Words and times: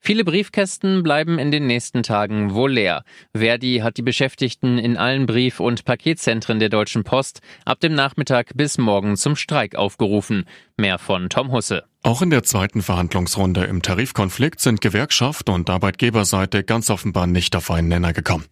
Viele 0.00 0.24
Briefkästen 0.24 1.02
bleiben 1.02 1.38
in 1.38 1.50
den 1.50 1.66
nächsten 1.66 2.02
Tagen 2.02 2.54
wohl 2.54 2.72
leer. 2.72 3.02
Verdi 3.34 3.78
hat 3.82 3.96
die 3.96 4.02
Beschäftigten 4.02 4.78
in 4.78 4.96
allen 4.96 5.26
Brief- 5.26 5.58
und 5.58 5.84
Paketzentren 5.84 6.60
der 6.60 6.68
Deutschen 6.68 7.02
Post 7.02 7.40
ab 7.64 7.80
dem 7.80 7.94
Nachmittag 7.94 8.52
bis 8.54 8.78
morgen 8.78 9.16
zum 9.16 9.34
Streik 9.34 9.74
aufgerufen. 9.74 10.44
Mehr 10.76 10.98
von 10.98 11.28
Tom 11.28 11.50
Husse. 11.50 11.84
Auch 12.02 12.22
in 12.22 12.30
der 12.30 12.44
zweiten 12.44 12.82
Verhandlungsrunde 12.82 13.64
im 13.64 13.82
Tarifkonflikt 13.82 14.60
sind 14.60 14.80
Gewerkschaft 14.80 15.48
und 15.48 15.68
Arbeitgeberseite 15.68 16.62
ganz 16.62 16.88
offenbar 16.88 17.26
nicht 17.26 17.56
auf 17.56 17.70
einen 17.70 17.88
Nenner 17.88 18.12
gekommen. 18.12 18.44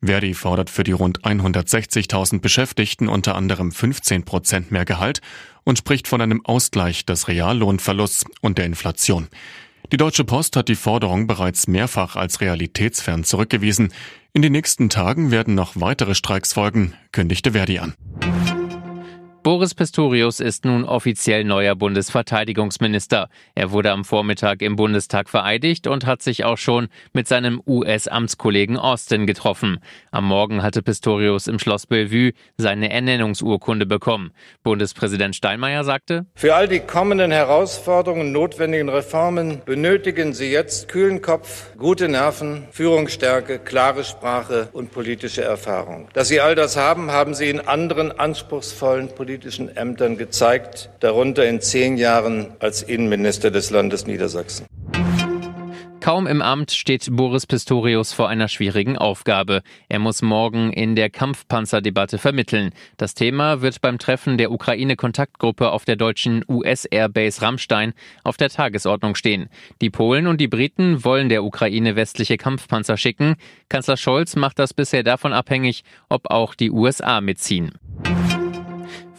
Verdi 0.00 0.34
fordert 0.34 0.70
für 0.70 0.84
die 0.84 0.92
rund 0.92 1.22
160.000 1.22 2.40
Beschäftigten 2.40 3.08
unter 3.08 3.34
anderem 3.34 3.72
15 3.72 4.24
Prozent 4.24 4.70
mehr 4.70 4.84
Gehalt 4.84 5.20
und 5.64 5.78
spricht 5.78 6.08
von 6.08 6.20
einem 6.20 6.44
Ausgleich 6.44 7.06
des 7.06 7.28
Reallohnverlusts 7.28 8.26
und 8.40 8.58
der 8.58 8.66
Inflation. 8.66 9.28
Die 9.92 9.96
Deutsche 9.96 10.24
Post 10.24 10.56
hat 10.56 10.68
die 10.68 10.74
Forderung 10.74 11.26
bereits 11.26 11.68
mehrfach 11.68 12.16
als 12.16 12.40
realitätsfern 12.40 13.22
zurückgewiesen. 13.22 13.92
In 14.32 14.42
den 14.42 14.52
nächsten 14.52 14.88
Tagen 14.88 15.30
werden 15.30 15.54
noch 15.54 15.72
weitere 15.76 16.14
Streiks 16.14 16.52
folgen, 16.54 16.94
kündigte 17.12 17.52
Verdi 17.52 17.78
an. 17.78 17.94
Boris 19.44 19.74
Pistorius 19.74 20.40
ist 20.40 20.64
nun 20.64 20.86
offiziell 20.86 21.44
neuer 21.44 21.74
Bundesverteidigungsminister. 21.74 23.28
Er 23.54 23.72
wurde 23.72 23.90
am 23.90 24.06
Vormittag 24.06 24.62
im 24.62 24.74
Bundestag 24.74 25.28
vereidigt 25.28 25.86
und 25.86 26.06
hat 26.06 26.22
sich 26.22 26.44
auch 26.44 26.56
schon 26.56 26.88
mit 27.12 27.28
seinem 27.28 27.60
US-Amtskollegen 27.66 28.78
Austin 28.78 29.26
getroffen. 29.26 29.80
Am 30.10 30.24
Morgen 30.24 30.62
hatte 30.62 30.80
Pistorius 30.80 31.46
im 31.46 31.58
Schloss 31.58 31.86
Bellevue 31.86 32.32
seine 32.56 32.90
Ernennungsurkunde 32.90 33.84
bekommen. 33.84 34.30
Bundespräsident 34.62 35.36
Steinmeier 35.36 35.84
sagte, 35.84 36.24
Für 36.36 36.54
all 36.54 36.66
die 36.66 36.80
kommenden 36.80 37.30
Herausforderungen 37.30 38.32
notwendigen 38.32 38.88
Reformen 38.88 39.60
benötigen 39.66 40.32
Sie 40.32 40.50
jetzt 40.50 40.88
kühlen 40.88 41.20
Kopf, 41.20 41.76
gute 41.76 42.08
Nerven, 42.08 42.66
Führungsstärke, 42.70 43.58
klare 43.58 44.04
Sprache 44.04 44.70
und 44.72 44.90
politische 44.90 45.42
Erfahrung. 45.42 46.08
Dass 46.14 46.28
Sie 46.28 46.40
all 46.40 46.54
das 46.54 46.78
haben, 46.78 47.10
haben 47.10 47.34
Sie 47.34 47.50
in 47.50 47.60
anderen 47.60 48.10
anspruchsvollen 48.10 49.08
politischen 49.08 49.33
politischen 49.34 49.76
Ämtern 49.76 50.16
gezeigt, 50.16 50.90
darunter 51.00 51.44
in 51.44 51.60
zehn 51.60 51.96
Jahren 51.96 52.52
als 52.60 52.82
Innenminister 52.82 53.50
des 53.50 53.70
Landes 53.70 54.06
Niedersachsen. 54.06 54.66
Kaum 55.98 56.28
im 56.28 56.40
Amt 56.40 56.70
steht 56.70 57.08
Boris 57.10 57.44
Pistorius 57.44 58.12
vor 58.12 58.28
einer 58.28 58.46
schwierigen 58.46 58.96
Aufgabe. 58.96 59.62
Er 59.88 59.98
muss 59.98 60.22
morgen 60.22 60.72
in 60.72 60.94
der 60.94 61.10
Kampfpanzerdebatte 61.10 62.18
vermitteln. 62.18 62.70
Das 62.96 63.14
Thema 63.14 63.60
wird 63.60 63.80
beim 63.80 63.98
Treffen 63.98 64.38
der 64.38 64.52
Ukraine-Kontaktgruppe 64.52 65.72
auf 65.72 65.84
der 65.84 65.96
deutschen 65.96 66.44
US-Airbase 66.48 67.42
Rammstein 67.42 67.92
auf 68.22 68.36
der 68.36 68.50
Tagesordnung 68.50 69.16
stehen. 69.16 69.48
Die 69.80 69.90
Polen 69.90 70.28
und 70.28 70.40
die 70.40 70.48
Briten 70.48 71.02
wollen 71.02 71.28
der 71.28 71.42
Ukraine 71.42 71.96
westliche 71.96 72.36
Kampfpanzer 72.36 72.96
schicken. 72.96 73.34
Kanzler 73.68 73.96
Scholz 73.96 74.36
macht 74.36 74.60
das 74.60 74.74
bisher 74.74 75.02
davon 75.02 75.32
abhängig, 75.32 75.82
ob 76.08 76.30
auch 76.30 76.54
die 76.54 76.70
USA 76.70 77.20
mitziehen. 77.20 77.72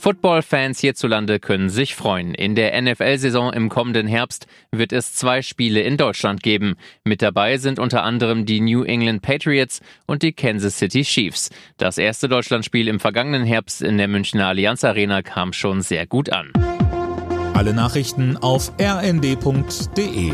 Football-Fans 0.05 0.81
hierzulande 0.81 1.39
können 1.39 1.71
sich 1.71 1.95
freuen. 1.95 2.35
In 2.35 2.53
der 2.53 2.79
NFL-Saison 2.79 3.51
im 3.53 3.69
kommenden 3.69 4.05
Herbst 4.05 4.45
wird 4.69 4.93
es 4.93 5.15
zwei 5.15 5.41
Spiele 5.41 5.81
in 5.81 5.97
Deutschland 5.97 6.43
geben. 6.43 6.75
Mit 7.03 7.23
dabei 7.23 7.57
sind 7.57 7.79
unter 7.79 8.03
anderem 8.03 8.45
die 8.45 8.61
New 8.61 8.83
England 8.83 9.23
Patriots 9.23 9.81
und 10.05 10.21
die 10.21 10.31
Kansas 10.31 10.77
City 10.77 11.01
Chiefs. 11.01 11.49
Das 11.77 11.97
erste 11.97 12.29
Deutschlandspiel 12.29 12.87
im 12.87 12.99
vergangenen 12.99 13.45
Herbst 13.45 13.81
in 13.81 13.97
der 13.97 14.07
Münchner 14.07 14.49
Allianz 14.49 14.83
Arena 14.83 15.23
kam 15.23 15.53
schon 15.53 15.81
sehr 15.81 16.05
gut 16.05 16.31
an. 16.31 16.51
Alle 17.55 17.73
Nachrichten 17.73 18.37
auf 18.37 18.73
rnd.de 18.79 20.33